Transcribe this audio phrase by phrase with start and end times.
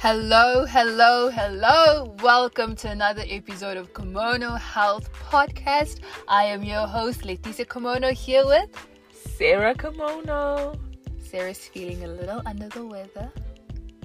[0.00, 2.14] Hello, hello, hello.
[2.22, 6.00] Welcome to another episode of Kimono Health Podcast.
[6.26, 8.70] I am your host, Leticia Kimono, here with
[9.12, 10.74] Sarah Kimono.
[11.22, 13.30] Sarah's feeling a little under the weather,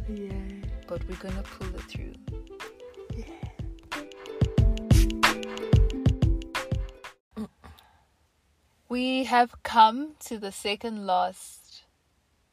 [0.09, 0.33] Yeah.
[0.87, 2.13] but we're gonna pull it through.
[8.87, 11.83] We have come to the second last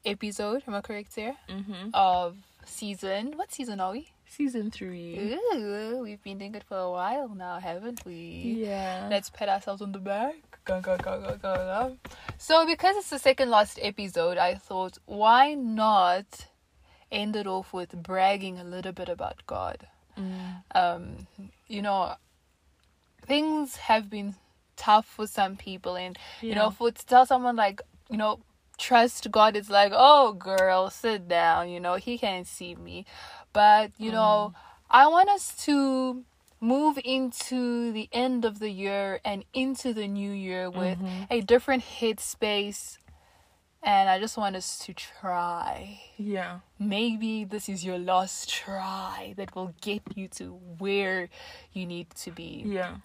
[0.05, 1.37] episode, am I correct, Sarah?
[1.49, 1.91] Mm-hmm.
[1.95, 3.35] Of season.
[3.37, 4.09] What season are we?
[4.27, 5.39] Season three.
[5.55, 8.65] Ooh, we've been doing it for a while now, haven't we?
[8.65, 9.09] Yeah.
[9.11, 10.37] Let's pat ourselves on the back.
[10.65, 11.97] Go, go, go, go, go, go.
[12.39, 16.47] So, because it's the second last episode, I thought, why not
[17.11, 19.87] end it off with bragging a little bit about God?
[20.19, 20.63] Mm.
[20.75, 21.27] Um,
[21.69, 22.15] you know,
[23.27, 24.35] things have been
[24.77, 28.41] tough for some people, and you know, for to tell someone like, you know,
[28.83, 31.71] trust God, it's like, oh, girl, sit down.
[31.71, 33.07] You know, He can't see me,
[33.53, 34.57] but you know, mm-hmm.
[34.91, 36.25] I want us to
[36.61, 41.25] move into the end of the year and into the new year with mm-hmm.
[41.31, 42.99] a different hit headspace.
[43.85, 46.01] And I just want us to try.
[46.17, 46.61] Yeah.
[46.79, 51.29] Maybe this is your last try that will get you to where
[51.73, 52.63] you need to be.
[52.65, 52.99] Yeah.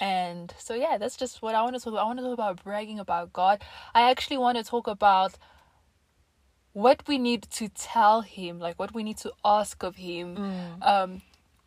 [0.00, 2.02] And so yeah, that's just what I want to talk about.
[2.02, 3.62] I want to talk about bragging about God.
[3.94, 5.36] I actually want to talk about
[6.72, 10.86] what we need to tell him, like what we need to ask of him, Mm.
[10.86, 11.22] um,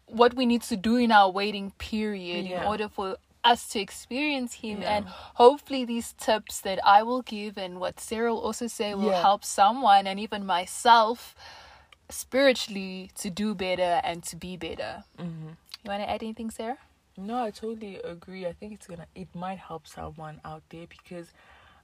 [0.08, 4.53] what we need to do in our waiting period in order for us to experience
[4.56, 4.95] him Yeah.
[4.95, 9.12] and hopefully these tips that I will give and what Sarah will also say will
[9.12, 9.22] Yeah.
[9.22, 11.36] help someone and even myself
[12.09, 15.03] spiritually to do better and to be better.
[15.20, 15.50] Mm-hmm.
[15.84, 16.78] You want to add anything, Sarah?
[17.17, 18.45] No, I totally agree.
[18.45, 21.31] I think it's gonna it might help someone out there because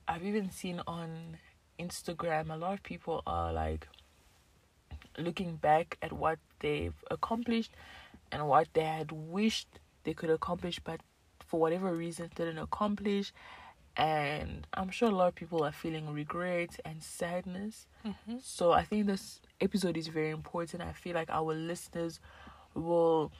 [0.07, 1.37] I've even seen on
[1.79, 3.87] Instagram a lot of people are like
[5.17, 7.71] looking back at what they've accomplished
[8.31, 9.67] and what they had wished
[10.03, 11.01] they could accomplish but
[11.45, 13.33] for whatever reason didn't accomplish
[13.97, 17.87] and I'm sure a lot of people are feeling regret and sadness.
[18.05, 18.37] Mm-hmm.
[18.41, 20.81] So I think this episode is very important.
[20.81, 22.21] I feel like our listeners
[22.73, 23.33] will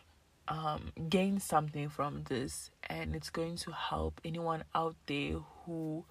[0.50, 6.06] um, gain something from this, and it's going to help anyone out there who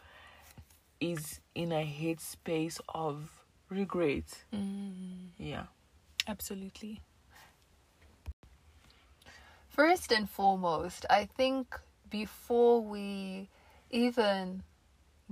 [1.00, 3.30] is in a headspace of
[3.68, 4.44] regret.
[4.54, 5.64] Mm, Yeah.
[6.26, 7.00] absolutely.
[9.68, 11.78] First and foremost, I think
[12.10, 13.48] before we
[13.90, 14.62] even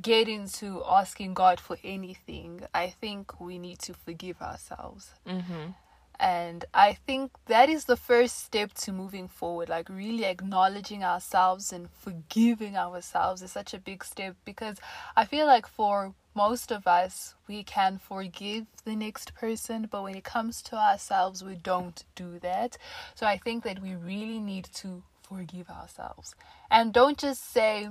[0.00, 5.10] get into asking God for anything, I think we need to forgive ourselves.
[5.26, 5.70] Mm-hmm.
[6.18, 9.68] And I think that is the first step to moving forward.
[9.68, 14.78] Like, really acknowledging ourselves and forgiving ourselves is such a big step because
[15.16, 20.14] I feel like for most of us, we can forgive the next person, but when
[20.14, 22.76] it comes to ourselves, we don't do that.
[23.14, 26.34] So I think that we really need to forgive ourselves.
[26.70, 27.88] And don't just say,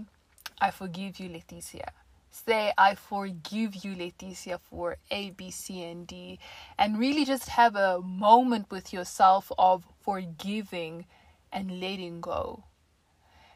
[0.62, 1.90] I forgive you, Leticia
[2.36, 6.40] say I forgive you, Leticia, for A, B, C, and D,
[6.78, 11.06] and really just have a moment with yourself of forgiving
[11.52, 12.66] and letting go.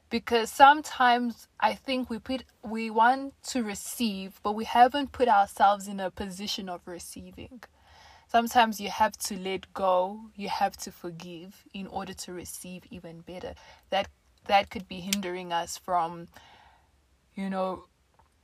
[0.10, 5.88] Because sometimes I think we put we want to receive, but we haven't put ourselves
[5.88, 7.64] in a position of receiving.
[8.28, 13.22] Sometimes you have to let go, you have to forgive in order to receive even
[13.22, 13.54] better.
[13.90, 14.08] That
[14.48, 16.28] that could be hindering us from
[17.36, 17.89] you know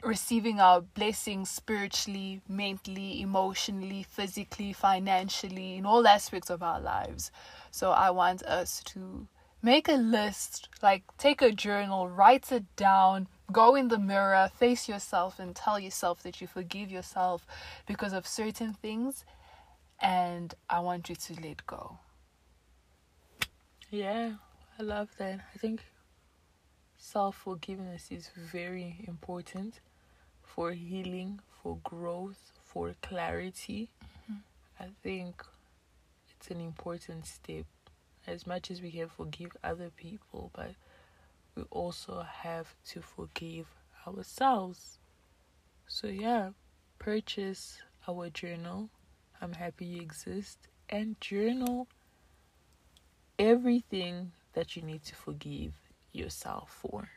[0.05, 7.31] receiving our blessings spiritually, mentally, emotionally, physically, financially, in all aspects of our lives.
[7.71, 9.27] So I want us to
[9.61, 14.87] make a list, like take a journal, write it down, go in the mirror, face
[14.87, 17.47] yourself, and tell yourself that you forgive yourself
[17.87, 19.25] because of certain things.
[19.99, 21.97] And I want you to let go.
[23.89, 24.33] Yeah,
[24.77, 25.39] I love that.
[25.53, 25.81] I think
[26.97, 29.79] self forgiveness is very important
[30.55, 33.89] for healing, for growth, for clarity.
[34.31, 34.33] Mm-hmm.
[34.79, 35.43] I think
[36.31, 37.65] it's an important step.
[38.25, 40.71] As much as we can forgive other people, but
[41.55, 43.67] we also have to forgive
[44.07, 44.97] ourselves.
[45.87, 46.49] So, yeah,
[46.97, 47.77] purchase
[48.07, 48.89] our journal.
[49.41, 50.57] I'm happy you exist.
[50.89, 51.87] And journal
[53.37, 55.73] everything that you need to forgive
[56.13, 57.09] yourself for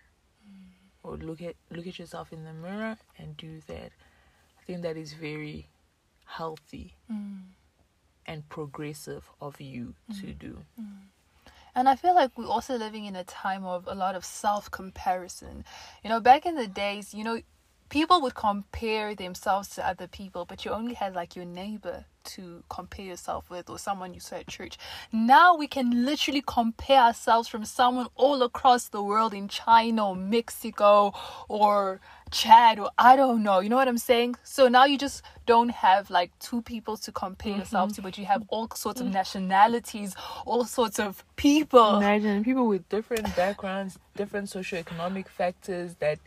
[1.08, 3.90] or look at look at yourself in the mirror and do that.
[4.60, 5.68] I think that is very
[6.26, 7.40] healthy mm.
[8.26, 10.20] and progressive of you mm.
[10.20, 10.58] to do.
[10.80, 10.98] Mm.
[11.74, 14.70] And I feel like we're also living in a time of a lot of self
[14.70, 15.64] comparison.
[16.02, 17.40] You know, back in the days, you know,
[17.88, 22.62] people would compare themselves to other people, but you only had like your neighbor to
[22.68, 24.76] compare yourself with or someone you saw at church.
[25.12, 30.16] Now we can literally compare ourselves from someone all across the world in China or
[30.16, 31.14] Mexico
[31.48, 32.00] or
[32.30, 33.60] Chad or I don't know.
[33.60, 34.36] You know what I'm saying?
[34.42, 37.60] So now you just don't have like two people to compare Mm-hmm.
[37.60, 40.14] yourself to, but you have all sorts of nationalities,
[40.44, 41.96] all sorts of people.
[41.96, 46.18] Imagine people with different backgrounds, different socioeconomic factors that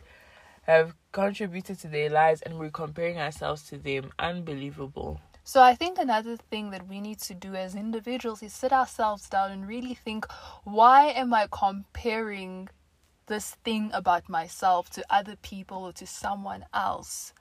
[0.62, 4.10] have contributed to their lives, and we're comparing ourselves to them.
[4.18, 5.20] Unbelievable.
[5.44, 9.28] So I think another thing that we need to do as individuals is sit ourselves
[9.28, 10.26] down and really think,
[10.64, 12.68] why am I comparing
[13.26, 17.32] this thing about myself to other people or to someone else?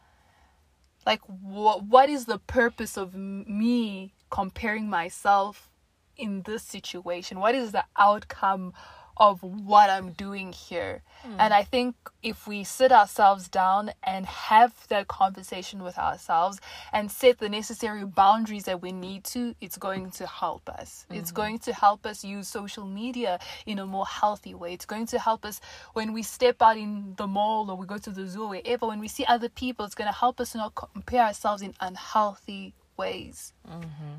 [1.06, 5.70] Like what what is the purpose of me comparing myself
[6.16, 7.40] in this situation?
[7.40, 8.74] What is the outcome
[9.18, 11.04] of what I'm doing here?
[11.24, 11.36] Hmm.
[11.40, 16.60] And I think if we sit ourselves down and have that conversation with ourselves
[16.92, 21.06] and set the necessary boundaries that we need to, it's going to help us.
[21.10, 21.36] It's hmm.
[21.36, 24.74] going to help us use social media in a more healthy way.
[24.74, 25.62] It's going to help us
[25.94, 28.88] when we step out in the mall or we go to the zoo or wherever,
[28.88, 32.74] when we see other people, it's going to help us not compare ourselves in unhealthy
[32.98, 33.54] ways.
[33.69, 34.16] Mm-hmm.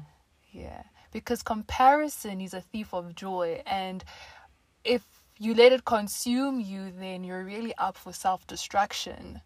[0.52, 4.04] Yeah, because comparison is a thief of joy, and
[4.84, 5.04] if
[5.38, 9.40] you let it consume you, then you're really up for self destruction.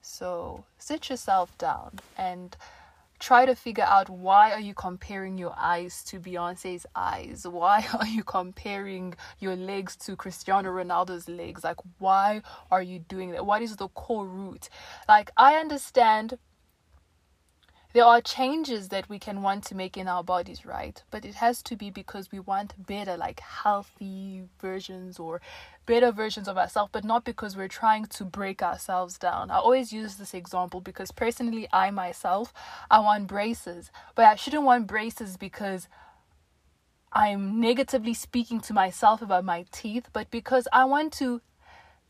[0.00, 2.56] So sit yourself down and
[3.20, 7.46] try to figure out why are you comparing your eyes to Beyonce's eyes?
[7.48, 11.62] Why are you comparing your legs to Cristiano Ronaldo's legs?
[11.62, 13.46] Like why are you doing that?
[13.46, 14.68] What is the core root?
[15.08, 16.36] Like I understand
[17.92, 21.02] there are changes that we can want to make in our bodies, right?
[21.10, 25.40] But it has to be because we want better, like healthy versions or
[25.84, 29.50] better versions of ourselves, but not because we're trying to break ourselves down.
[29.50, 32.54] I always use this example because personally, I myself,
[32.90, 35.88] I want braces, but I shouldn't want braces because
[37.12, 41.42] I'm negatively speaking to myself about my teeth, but because I want to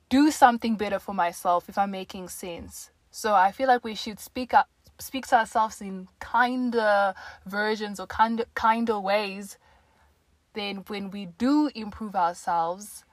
[0.08, 2.90] do something better for myself if I'm making sense.
[3.10, 4.68] So I feel like we should speak up
[4.98, 7.14] speak to ourselves in kinder
[7.46, 9.58] versions or kinder kinder ways
[10.54, 13.04] then when we do improve ourselves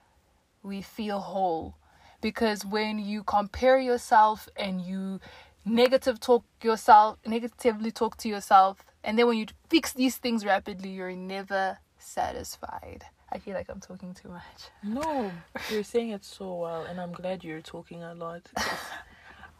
[0.62, 1.76] we feel whole.
[2.20, 5.20] Because when you compare yourself and you
[5.64, 10.88] negative talk yourself negatively talk to yourself and then when you fix these things rapidly
[10.90, 13.04] you're never satisfied.
[13.32, 14.70] I feel like i'm talking too much.
[14.82, 15.30] No,
[15.70, 18.42] you're saying it so well, and I'm glad you're talking a lot.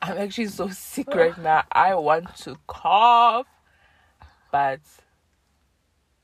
[0.03, 1.65] I'm actually so sick right now.
[1.71, 3.47] I want to cough,
[4.51, 4.81] but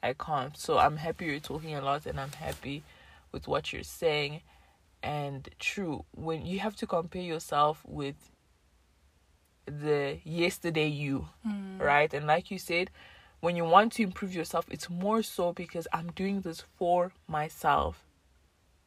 [0.02, 0.56] I can't.
[0.56, 2.82] So I'm happy you're talking a lot, and I'm happy
[3.32, 4.43] with what you're saying.
[5.02, 8.17] And true, when you have to compare yourself with
[9.67, 11.78] the yesterday you, hmm.
[11.78, 12.12] right?
[12.12, 12.90] And like you said,
[13.40, 18.06] when you want to improve yourself, it's more so because I'm doing this for myself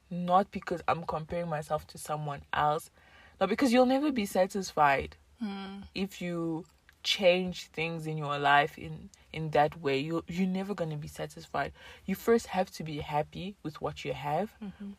[0.10, 2.90] not because I'm comparing myself to someone else.
[3.40, 5.16] No, because you'll never be satisfied
[5.96, 6.66] if you
[7.04, 9.98] change things in your life in in that way.
[10.00, 11.72] You you're never gonna be satisfied.
[12.06, 14.50] You first have to be happy with what you have,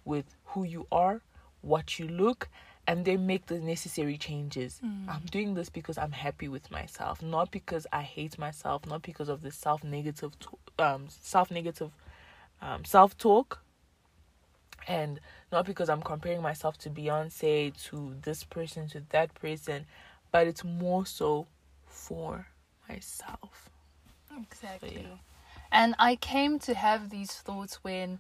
[0.05, 1.21] with who you are,
[1.61, 2.49] what you look,
[2.87, 4.81] and then make the necessary changes.
[5.09, 9.29] I'm doing this because I'm happy with myself, not because I hate myself, not because
[9.29, 10.33] of the self negative
[10.79, 11.91] um self negative
[12.63, 13.61] um self talk
[14.89, 15.21] and
[15.53, 19.87] not because I'm comparing myself to Beyonce, to this person, to that person,
[20.31, 21.47] but it's more so
[21.87, 22.47] for
[22.89, 23.71] myself.
[24.41, 25.01] Exactly.
[25.03, 25.17] yeah.
[25.73, 28.19] And I came to have these thoughts when,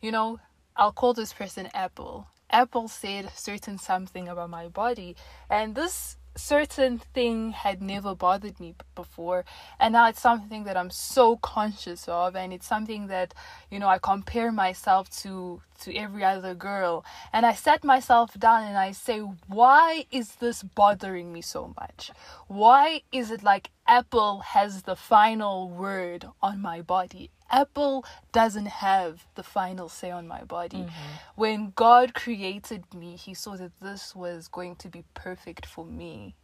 [0.00, 0.40] you know,
[0.76, 2.26] I'll call this person Apple.
[2.50, 5.16] Apple said certain something about my body,
[5.48, 9.44] and this certain thing had never bothered me before
[9.78, 13.34] and now it's something that I'm so conscious of and it's something that
[13.70, 17.04] you know I compare myself to to every other girl.
[17.32, 22.10] And I set myself down and I say why is this bothering me so much?
[22.48, 29.26] Why is it like Apple has the final word on my body Apple doesn't have
[29.34, 30.78] the final say on my body.
[30.78, 31.16] Mm-hmm.
[31.36, 36.34] When God created me, He saw that this was going to be perfect for me.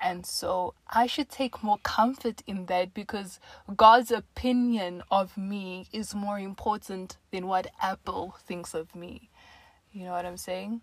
[0.00, 3.40] And so I should take more comfort in that because
[3.76, 9.28] God's opinion of me is more important than what Apple thinks of me.
[9.90, 10.82] You know what I'm saying?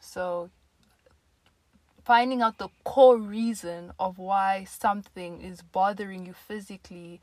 [0.00, 0.50] So
[2.04, 7.20] finding out the core reason of why something is bothering you physically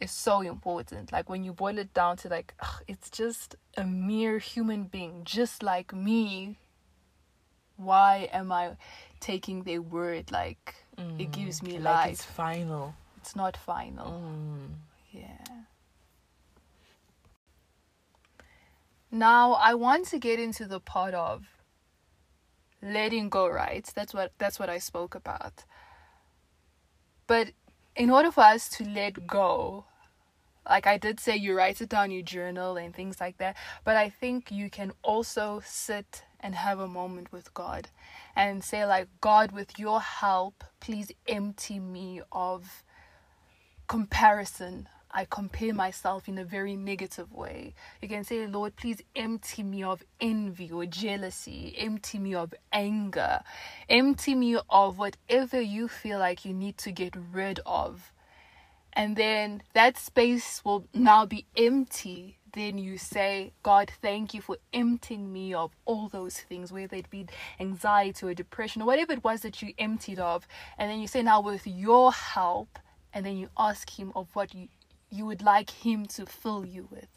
[0.00, 1.12] is so important.
[1.12, 5.22] Like when you boil it down to like ugh, it's just a mere human being
[5.24, 6.58] just like me
[7.78, 8.76] why am I
[9.20, 10.74] taking their word like
[11.18, 12.12] it gives me like life?
[12.14, 12.94] it's final.
[13.16, 14.10] It's not final.
[14.10, 14.74] Mm.
[15.12, 15.62] Yeah.
[19.10, 21.46] Now I want to get into the part of
[22.82, 23.88] letting go, right?
[23.94, 25.64] That's what that's what I spoke about.
[27.26, 27.52] But
[27.94, 29.84] in order for us to let go,
[30.68, 33.96] like I did say you write it down, you journal and things like that, but
[33.96, 37.88] I think you can also sit and have a moment with God
[38.36, 42.84] and say like God with your help, please empty me of
[43.88, 44.88] comparison.
[45.10, 47.74] I compare myself in a very negative way.
[48.02, 53.40] You can say, Lord, please empty me of envy or jealousy, empty me of anger,
[53.88, 58.12] empty me of whatever you feel like you need to get rid of.
[58.98, 62.36] And then that space will now be empty.
[62.52, 67.08] Then you say, God, thank you for emptying me of all those things, whether it
[67.08, 67.26] be
[67.60, 70.48] anxiety or depression or whatever it was that you emptied of.
[70.76, 72.80] And then you say, now with your help,
[73.14, 74.66] and then you ask him of what you
[75.10, 77.08] you would like him to fill you with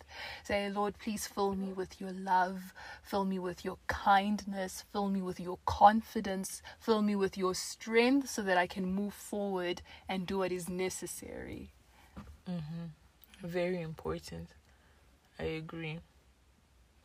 [0.43, 5.21] say lord please fill me with your love fill me with your kindness fill me
[5.21, 10.25] with your confidence fill me with your strength so that i can move forward and
[10.25, 11.69] do what is necessary
[12.49, 12.85] mm-hmm.
[13.43, 14.49] Very important.
[15.39, 15.99] I agree.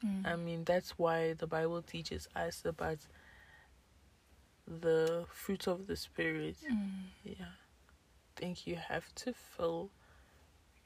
[0.05, 0.27] Mm.
[0.27, 2.99] I mean, that's why the Bible teaches us about
[4.69, 6.57] the fruit of the Spirit.
[6.71, 7.05] Mm.
[7.25, 7.47] Yeah.
[7.47, 9.91] I think you have to fill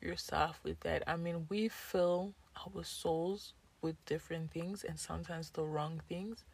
[0.01, 1.03] yourself with that.
[1.07, 6.45] I mean, we fill our souls with different things and sometimes the wrong things.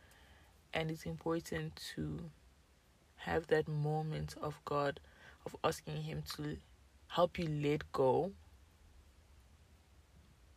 [0.74, 2.18] And it's important to
[3.16, 5.00] have that moment of God,
[5.44, 6.58] of asking Him to
[7.08, 8.32] help you let go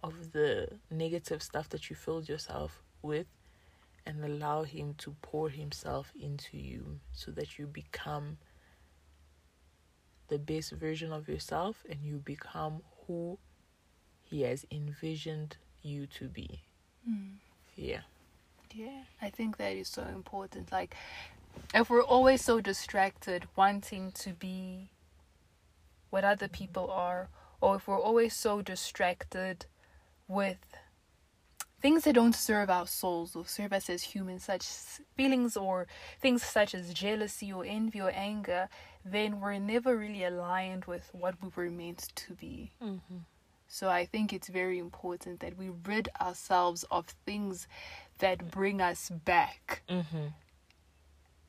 [0.03, 3.27] of the negative stuff that you filled yourself with
[4.05, 8.37] and allow him to pour himself into you so that you become
[10.29, 13.37] the best version of yourself and you become who
[14.23, 16.61] he has envisioned you to be.
[17.05, 17.37] Hmm.
[17.75, 18.01] Yeah.
[18.73, 20.71] Yeah, I think that is so important.
[20.71, 20.95] Like,
[21.73, 24.91] if we're always so distracted, wanting to be
[26.11, 27.29] what other people are,
[27.61, 29.65] or if we're always so distracted
[30.27, 30.59] with
[31.81, 34.65] things that don't serve our souls or serve us as humans, such
[35.15, 35.87] feelings or
[36.21, 38.69] things such as jealousy or envy or anger,
[39.05, 42.71] then we're never really aligned with what we were meant to be.
[43.67, 47.67] So I think it's very important that we rid ourselves of things
[48.17, 49.83] that bring us back.
[49.87, 50.27] Mm-hmm.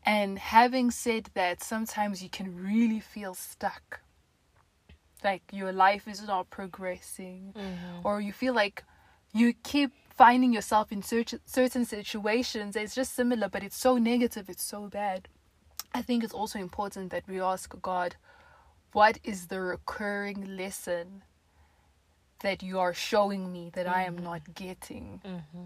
[0.05, 4.01] And having said that, sometimes you can really feel stuck.
[5.23, 7.55] Like your life is not progressing,
[8.05, 8.85] or you feel like
[9.33, 12.77] you keep finding yourself in cer- certain situations.
[12.77, 15.29] It's just similar, but it's so negative, it's so bad.
[15.93, 18.17] I think it's also important that we ask God,
[18.93, 21.23] what is the recurring lesson
[22.43, 24.25] that you are showing me that I am mm-hmm.
[24.25, 25.21] not getting?
[25.25, 25.65] Mm-hmm.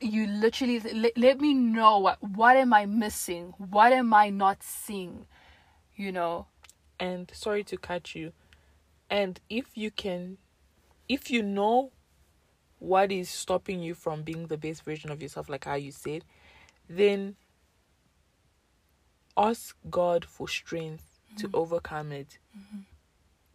[0.00, 3.54] You literally let, let me know what, what am I missing?
[3.58, 5.26] What am I not seeing?
[5.94, 6.46] You know?
[6.98, 8.32] And sorry to cut you.
[9.10, 10.38] And if you can,
[11.08, 11.92] if you know
[12.78, 16.24] what is stopping you from being the best version of yourself, like how you said,
[16.88, 17.36] then
[19.36, 21.04] ask God for strength
[21.38, 21.56] to mm-hmm.
[21.56, 22.38] overcome it.
[22.56, 22.78] Mm-hmm.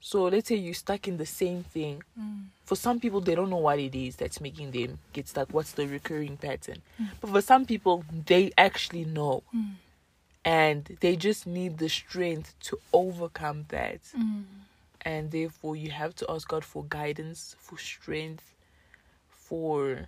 [0.04, 2.02] So let's say you're stuck in the same thing.
[2.20, 2.46] Mm.
[2.66, 5.50] For some people, they don't know what it is that's making them get stuck.
[5.52, 6.82] What's the recurring pattern?
[7.00, 7.10] Mm.
[7.22, 9.44] But for some people, they actually know.
[9.56, 9.74] Mm.
[10.44, 14.00] And they just need the strength to overcome that.
[15.02, 18.56] And therefore, you have to ask God for guidance, for strength,
[19.30, 20.08] for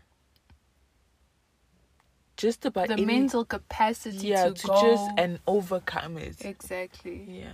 [2.43, 4.81] just about The any- mental capacity yeah, to, to go.
[4.81, 6.43] just and overcome it.
[6.45, 7.25] exactly.
[7.27, 7.53] Yeah.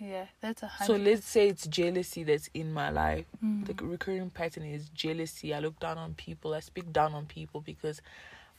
[0.00, 3.26] Yeah, that's a high So let's say it's jealousy that's in my life.
[3.44, 3.66] Mm.
[3.66, 5.52] The recurring pattern is jealousy.
[5.52, 6.54] I look down on people.
[6.54, 8.00] I speak down on people because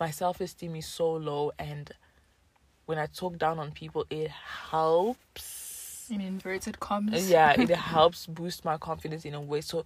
[0.01, 1.53] my self esteem is so low.
[1.57, 1.89] And
[2.87, 4.29] when I talk down on people, it
[4.71, 6.09] helps.
[6.11, 7.29] in inverted commas.
[7.29, 9.61] Yeah, it helps boost my confidence in a way.
[9.61, 9.85] So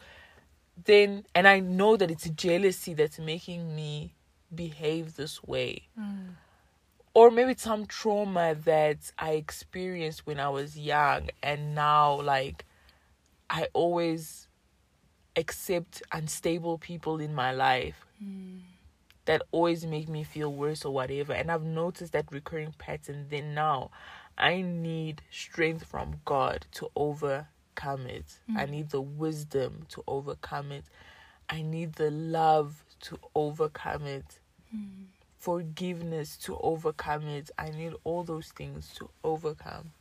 [0.86, 4.16] then, and I know that it's jealousy that's making me
[4.56, 6.36] behave this way Mm.
[7.14, 12.66] or maybe it's some trauma that I experienced when I was young, and now like
[13.50, 14.48] I always
[15.36, 18.06] accept unstable people in my life
[19.26, 21.34] that always make me feel worse or whatever.
[21.34, 23.28] And I've noticed that recurring pattern.
[23.30, 23.92] Then now
[24.38, 28.40] I need strength from God to overcome it.
[28.58, 30.86] I need the wisdom to overcome it.
[31.50, 34.40] I need the love to overcome it
[35.40, 37.52] forgiveness to overcome it.
[37.58, 39.92] I need all those things to overcome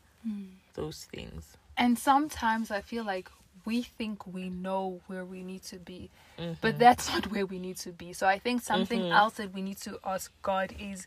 [0.75, 1.57] those things.
[1.77, 3.29] And sometimes I feel like
[3.65, 6.55] we think we know where we need to be, Mm-hmm.
[6.63, 8.15] but that's not where we need to be.
[8.15, 11.07] So I think something else that we need to ask God is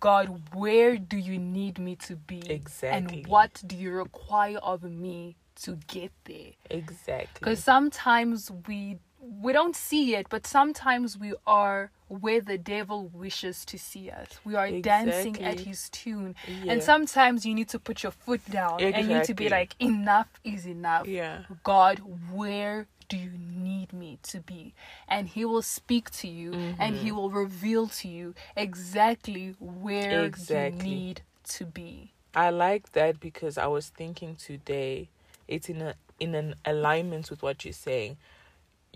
[0.00, 2.42] God, where do you need me to be?
[2.48, 3.20] Exactly.
[3.20, 6.52] And what do you require of me to get there?
[6.68, 7.40] Exactly.
[7.40, 8.98] Because sometimes we
[9.42, 14.28] we don't see it, but sometimes we are where the devil wishes to see us.
[14.44, 16.34] We are dancing at his tune.
[16.46, 16.72] Yeah.
[16.72, 19.74] And sometimes you need to put your foot down and you need to be like,
[19.80, 21.08] enough is enough.
[21.08, 21.44] Yeah.
[21.64, 24.74] God, where do you need me to be?
[25.08, 27.16] And he will speak to you and he Mm-hmm.
[27.16, 30.88] will reveal to you exactly where Exactly.
[30.88, 32.12] you need to be.
[32.34, 35.08] I like that because I was thinking today
[35.48, 38.16] it's in a in an alignment with what you're saying.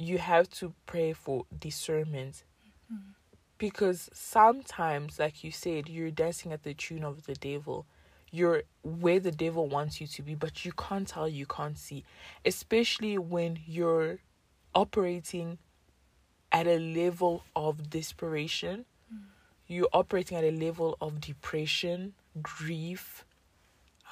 [0.01, 2.43] You have to pray for discernment.
[3.59, 7.85] Because sometimes, like you said, you're dancing at the tune of the devil.
[8.31, 12.05] You're where the devil wants you to be, but you can't tell, you can't see.
[12.47, 14.21] Especially when you're
[14.75, 15.59] operating
[16.51, 18.87] at a level of desperation.
[19.67, 23.27] You're operating at a level of depression, grief,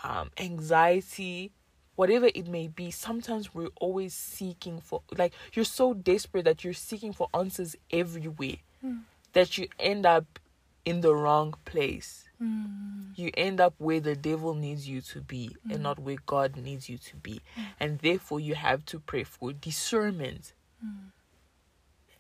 [0.05, 1.53] um, anxiety,
[1.99, 2.93] whatever it may be.
[2.93, 8.59] Sometimes we're always seeking for, like, you're so desperate that you're seeking for answers everywhere
[8.81, 8.99] hmm.
[9.33, 10.39] that you end up
[10.85, 12.29] in the wrong place.
[12.39, 13.11] Hmm.
[13.17, 15.83] You end up where the devil needs you to be and hmm.
[15.83, 17.41] not where God needs you to be.
[17.81, 20.53] And therefore, you have to pray for discernment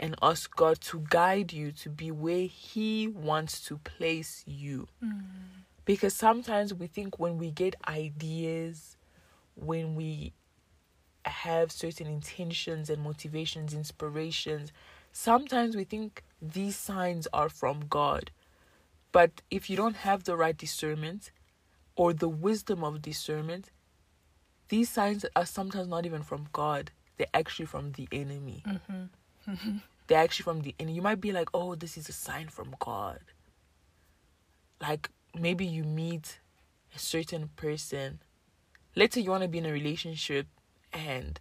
[0.00, 4.88] and ask God to guide you to be where He wants to place you.
[5.84, 8.97] Because sometimes we think when we get ideas,
[9.58, 10.32] when we
[11.24, 14.72] have certain intentions and motivations, inspirations,
[15.12, 18.30] sometimes we think these signs are from God.
[19.12, 21.30] But if you don't have the right discernment
[21.96, 23.70] or the wisdom of discernment,
[24.68, 26.90] these signs are sometimes not even from God.
[27.16, 28.62] They're actually from the enemy.
[28.66, 29.78] Mm-hmm.
[30.06, 30.94] They're actually from the enemy.
[30.94, 33.20] You might be like, oh, this is a sign from God.
[34.80, 36.38] Like maybe you meet
[36.94, 38.20] a certain person.
[38.98, 40.48] Let's say you want to be in a relationship
[40.92, 41.38] and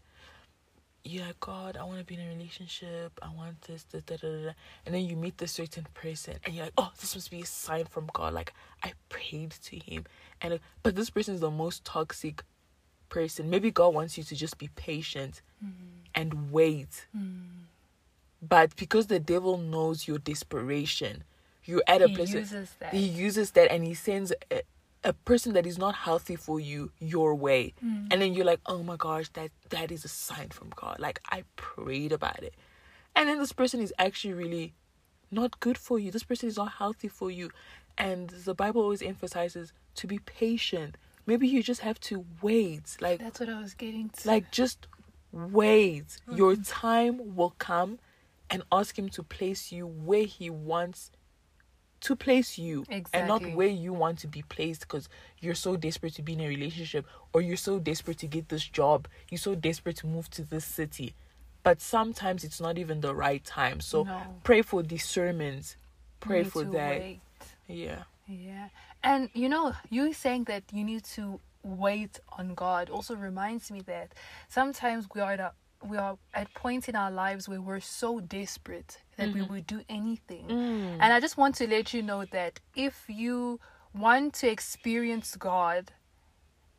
[1.03, 3.19] you're like, God, I want to be in a relationship.
[3.19, 4.51] I want this, da, da, da, da.
[4.85, 7.45] And then you meet this certain person and you're like, oh, this must be a
[7.47, 8.35] sign from God.
[8.35, 10.05] Like, I prayed to him.
[10.39, 12.43] And But this person is the most toxic
[13.09, 13.49] person.
[13.49, 16.01] Maybe God wants you to just be patient mm-hmm.
[16.13, 17.07] and wait.
[17.17, 17.47] Mm.
[18.39, 21.23] But because the devil knows your desperation,
[21.63, 22.33] you're at a He place.
[22.33, 22.93] uses that.
[22.93, 24.61] He uses that and he sends a,
[25.03, 27.73] a person that is not healthy for you your way.
[27.85, 28.07] Mm.
[28.11, 30.99] And then you're like, oh my gosh, that that is a sign from God.
[30.99, 32.53] Like I prayed about it.
[33.15, 34.73] And then this person is actually really
[35.31, 36.11] not good for you.
[36.11, 37.49] This person is not healthy for you.
[37.97, 40.97] And the Bible always emphasizes to be patient.
[41.25, 42.97] Maybe you just have to wait.
[43.01, 44.27] Like That's what I was getting to.
[44.27, 44.87] like just
[45.31, 46.17] wait.
[46.33, 46.61] Your Mm-hmm.
[46.63, 47.99] time will come
[48.49, 51.11] and ask him to place you where he wants
[52.01, 56.13] to place you and not where you want to be placed because you're so desperate
[56.15, 59.55] to be in a relationship or you're so desperate to get this job you're so
[59.55, 61.13] desperate to move to this city
[61.63, 64.21] but sometimes it's not even the right time so No.
[64.43, 65.75] pray for discernment
[66.19, 67.19] pray for that wait.
[67.67, 68.69] yeah Yeah.
[69.03, 73.81] And you know, you saying that you need to wait on God also reminds me
[73.81, 74.13] that
[74.49, 75.51] sometimes we are at a,
[75.83, 79.81] we are at points in our lives where we're so desperate that we would do
[79.89, 80.47] anything.
[80.47, 80.97] Mm.
[80.99, 83.59] And I just want to let you know that if you
[83.93, 85.91] want to experience God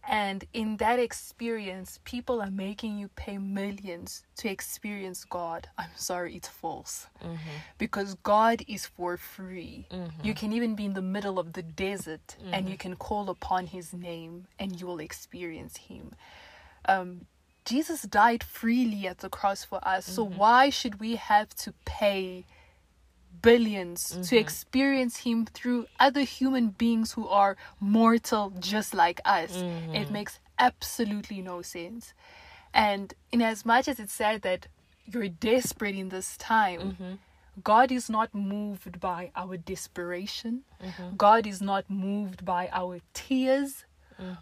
[0.08, 6.36] and in that experience people are making you pay millions to experience God, I'm sorry,
[6.36, 7.06] it's false
[7.76, 9.86] because God is for free.
[10.22, 13.66] You can even be in the middle of the desert and you can call upon
[13.66, 16.14] his name and you will experience him.
[16.86, 17.26] Um,
[17.68, 20.06] Jesus died freely at the cross for us.
[20.06, 20.38] So mm-hmm.
[20.38, 22.46] why should we have to pay
[23.42, 24.36] 1000000000s to mm-hmm.
[24.36, 29.50] experience him through other human beings who are mortal just like us?
[29.56, 30.12] It mm-hmm.
[30.12, 32.14] makes absolutely no sense.
[32.72, 34.66] And in as much as it's said that
[35.04, 37.18] you're desperate in this time,
[37.62, 40.62] God is not moved by our desperation.
[41.16, 43.84] God is not moved by our tears.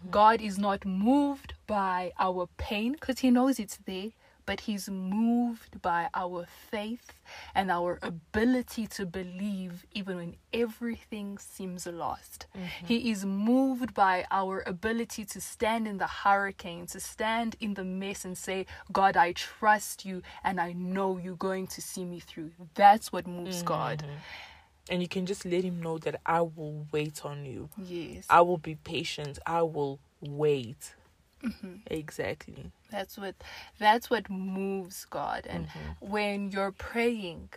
[0.09, 4.09] God is not moved by our pain because He knows it's there,
[4.45, 7.11] but He's moved by our faith
[7.53, 12.47] and our ability to believe even when everything seems lost.
[12.55, 12.85] Mm-hmm.
[12.85, 17.83] He is moved by our ability to stand in the hurricane, to stand in the
[17.83, 22.21] mess and say, God, I trust you and I know you're going to see me
[22.21, 22.51] through.
[22.75, 23.67] That's what moves mm-hmm.
[23.67, 24.05] God.
[24.89, 27.69] And you can just let him know that I will wait on you.
[27.77, 28.25] Yes.
[28.29, 29.37] I will be patient.
[29.45, 30.93] I will wait.
[31.43, 31.75] Mm-hmm.
[31.87, 32.71] Exactly.
[32.91, 33.35] That's what
[33.79, 35.45] that's what moves God.
[35.47, 36.11] And Mm-hmm.
[36.11, 37.49] when you're praying,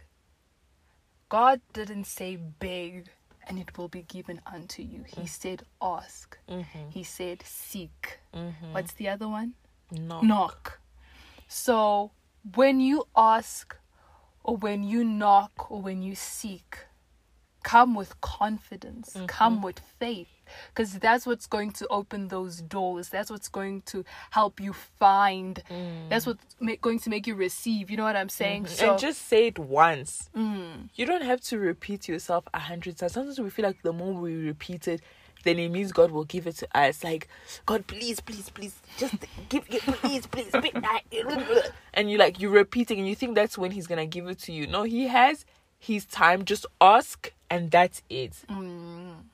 [1.29, 3.09] God didn't say beg
[3.47, 5.05] and it will be given unto you.
[5.07, 6.37] He said ask.
[6.49, 6.91] Mm-hmm.
[6.91, 8.19] He said seek.
[8.35, 8.73] Mm-hmm.
[8.73, 9.55] What's the other one?
[9.91, 10.21] No.
[10.21, 10.81] Knock.
[11.49, 12.13] So
[12.55, 13.77] when you ask
[14.45, 16.79] or when you knock or when you seek,
[17.63, 19.65] come with confidence, come mm-hmm.
[19.65, 20.29] with faith.
[20.75, 23.09] Because that's what's going to open those doors.
[23.09, 25.63] That's what's going to help you find.
[26.09, 26.27] That's mm.
[26.27, 27.89] what's ma- going to make you receive.
[27.89, 28.65] You know what I'm saying?
[28.65, 28.75] Mm-hmm.
[28.75, 30.29] So and just say it once.
[30.37, 30.89] Mm.
[30.97, 33.13] You don't have to repeat yourself a hundred times.
[33.13, 35.03] Sometimes we feel like the more we repeat it,
[35.45, 37.03] then it means God will give it to us.
[37.03, 37.29] Like,
[37.67, 39.15] God, please, please, please, just
[39.49, 40.73] give it, please, please, please.
[41.95, 44.53] and you like you're repeating, and you think that's when He's gonna give it to
[44.53, 44.67] you.
[44.67, 45.45] No, He has
[45.79, 46.45] His time.
[46.45, 48.33] Just ask, and that's it.
[48.49, 49.25] Mm.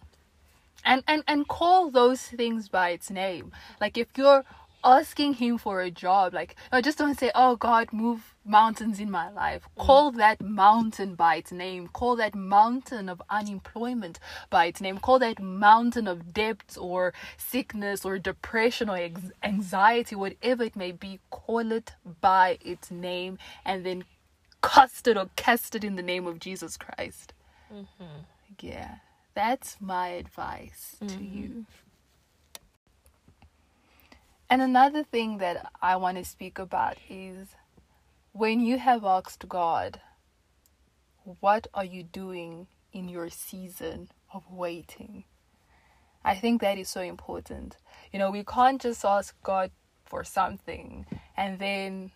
[0.85, 3.53] and and and call those things by its name.
[3.81, 4.45] Like if you're
[4.85, 9.11] asking him for a job like no, just don't say oh god move mountains in
[9.11, 9.63] my life.
[9.77, 9.85] Mm.
[9.87, 11.89] Call that mountain by its name.
[11.89, 14.99] Call that mountain of unemployment by its name.
[14.99, 20.93] Call that mountain of debt or sickness or depression or ex- anxiety whatever it may
[20.93, 24.05] be call it by its name and then
[24.63, 27.33] cast it or cast it in the name of jesus christ
[27.73, 28.05] Mm-hmm.
[28.61, 28.97] yeah,
[29.35, 31.39] that's my advice to mm-hmm.
[31.39, 31.67] you.
[34.49, 37.49] And another thing that I want to speak about is
[38.33, 40.01] when you have asked God,
[41.41, 45.25] what are you doing in your season of waiting?
[46.25, 47.77] I think that is so important.
[48.13, 49.71] You know, we can't just ask God
[50.05, 52.13] for something and then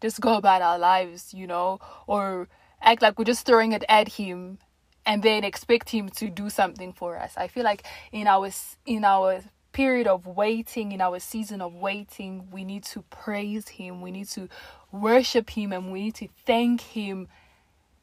[0.00, 2.48] just go about our lives, you know, or
[2.82, 4.58] act like we're just throwing it at him
[5.06, 7.34] and then expect him to do something for us.
[7.36, 8.50] I feel like in our
[8.86, 14.00] in our period of waiting, in our season of waiting, we need to praise him,
[14.00, 14.48] we need to
[14.92, 17.28] worship him and we need to thank him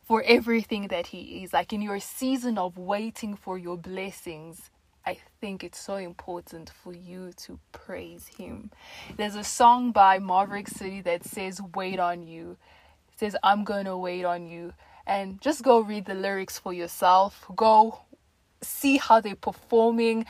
[0.05, 1.51] for everything that he is.
[1.53, 4.69] Like in your season of waiting for your blessings,
[5.05, 8.71] I think it's so important for you to praise him.
[9.17, 12.57] There's a song by Maverick City that says wait on you.
[13.17, 14.73] Says I'm to wait on you
[15.07, 17.45] and just go read the lyrics for yourself.
[17.55, 18.01] Go
[18.61, 20.25] see how they're performing.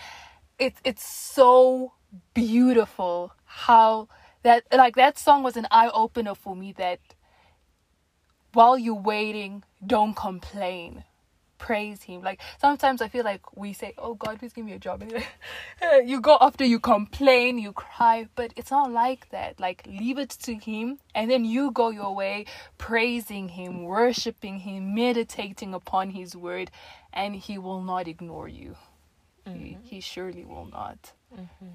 [0.59, 1.93] It's it's so
[2.33, 4.07] beautiful how
[4.43, 6.99] that like that song was an eye opener for me that
[8.53, 11.03] while you're waiting, don't complain.
[11.57, 12.21] Praise him.
[12.21, 15.01] Like sometimes I feel like we say, "Oh God, please give me a job,"
[15.81, 19.59] and you go after you complain, you cry, but it's not like that.
[19.59, 22.45] Like leave it to him, and then you go your way,
[22.77, 26.71] praising him, worshiping him, meditating upon his word,
[27.13, 28.75] and he will not ignore you.
[29.45, 29.81] He, mm-hmm.
[29.83, 31.13] he surely will not.
[31.33, 31.67] Mm-hmm.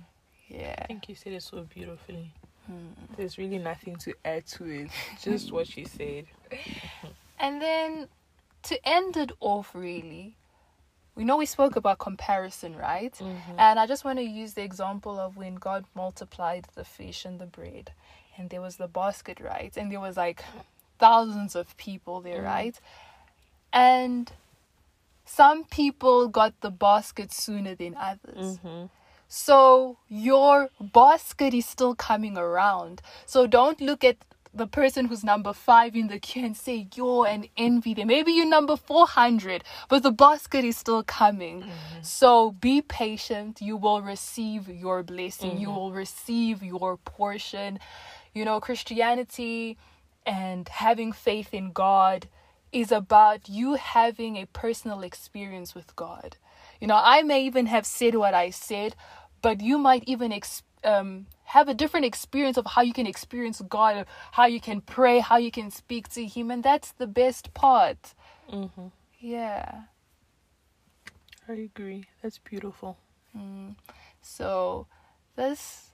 [0.49, 0.77] Yeah.
[0.79, 2.35] I think you said it so beautifully.
[2.67, 2.89] Hmm.
[3.17, 4.91] There's really nothing to add to it.
[5.23, 6.27] Just what she said.
[7.43, 8.07] And then
[8.65, 10.37] to end it off, really,
[11.15, 13.13] we know we spoke about comparison, right?
[13.15, 13.59] Mm-hmm.
[13.59, 17.39] And I just want to use the example of when God multiplied the fish and
[17.39, 17.93] the bread,
[18.37, 19.77] and there was the basket, right?
[19.77, 20.43] And there was like
[20.99, 22.47] thousands of people there, mm-hmm.
[22.47, 22.81] right?
[23.73, 24.33] And
[25.25, 28.59] some people got the basket sooner than others.
[28.59, 28.87] Mm-hmm.
[29.29, 33.01] So your basket is still coming around.
[33.25, 34.17] So don't look at
[34.55, 38.09] the person who's number five in the queue and say you're and envy them.
[38.09, 41.63] Maybe you're number 400, but the basket is still coming.
[41.63, 42.03] Mm-hmm.
[42.03, 43.63] So be patient.
[43.63, 45.77] You will receive your blessing, you mm-hmm.
[45.77, 47.79] will receive your portion.
[48.35, 49.79] You know, Christianity
[50.27, 52.29] and having faith in God
[52.73, 56.37] is about you having a personal experience with God.
[56.81, 58.97] You know, I may even have said what I said,
[59.43, 63.61] but you might even ex- um, have a different experience of how you can experience
[63.69, 67.55] God, how you can pray, how you can speak to Him, and that's the best
[67.55, 68.15] part.
[68.51, 68.89] Mm-hmm.
[69.21, 69.83] Yeah.
[71.49, 72.07] I agree.
[72.23, 72.97] That's beautiful.
[74.21, 74.87] So
[75.37, 75.91] this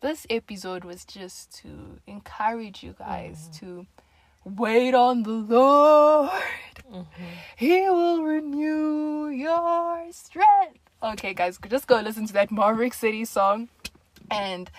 [0.00, 3.86] this episode was just to encourage you guys to
[4.44, 6.32] wait on the Lord.
[7.56, 10.80] He will renew your strength.
[11.02, 13.68] Okay, guys, just go listen to that Maverick City song
[14.32, 14.70] and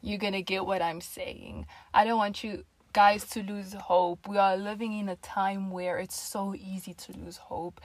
[0.00, 1.66] you're gonna get what I'm saying.
[1.94, 4.28] I don't want you guys to lose hope.
[4.28, 7.80] We are living in a time where it's so easy to lose hope.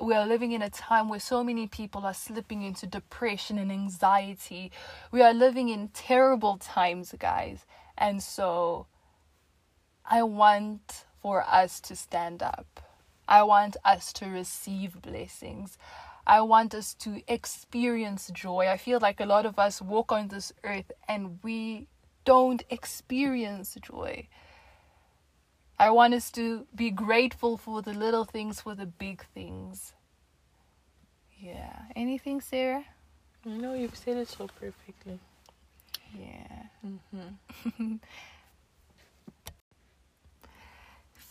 [0.00, 3.72] We are living in a time where so many people are slipping into depression and
[3.72, 4.70] anxiety.
[5.10, 7.66] We are living in terrible times, guys.
[7.98, 8.86] And so
[10.08, 12.80] I want for us to stand up.
[13.28, 15.78] I want us to receive blessings.
[16.26, 18.68] I want us to experience joy.
[18.68, 21.88] I feel like a lot of us walk on this earth and we
[22.24, 24.28] don't experience joy.
[25.78, 29.94] I want us to be grateful for the little things, for the big things.
[31.36, 31.76] Yeah.
[31.96, 32.84] Anything, Sarah?
[33.44, 35.18] No, you've said it so perfectly.
[36.16, 36.62] Yeah.
[36.86, 37.94] Mm-hmm.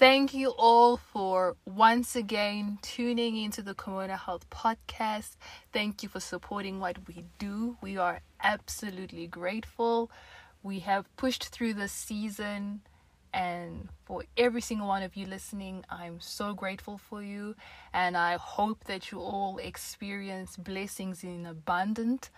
[0.02, 5.36] Thank you all for once again tuning into the Kimono Health Podcast.
[5.72, 7.78] Thank you for supporting what we do.
[7.84, 10.10] We are absolutely grateful.
[10.64, 12.82] We have pushed through this season,
[13.32, 17.54] and for every single one of you listening, I'm so grateful for you.
[17.94, 22.32] And I hope that you all experience blessings in abundance.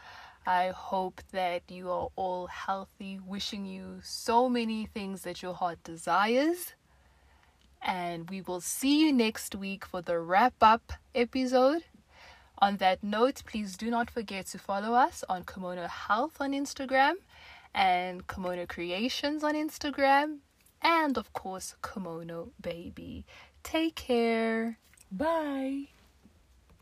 [0.45, 5.81] I hope that you are all healthy, wishing you so many things that your heart
[5.85, 6.73] desires
[7.83, 11.83] and we will see you next week for the wrap up episode.
[12.59, 17.15] On that note, please do not forget to follow us on Kimono Health on Instagram
[17.75, 20.37] and Kimono Creations on Instagram,
[20.81, 23.25] and of course, Kimono Baby.
[23.63, 24.77] Take care.
[25.11, 25.87] Bye.